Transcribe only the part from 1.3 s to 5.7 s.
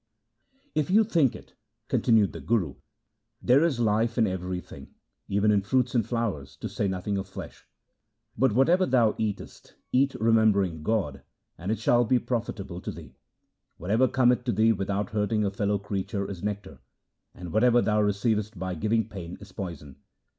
of it,' continued the Guru,' there is life in everything, even in